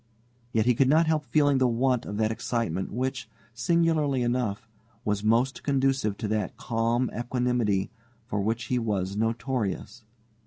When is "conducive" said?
5.61-6.17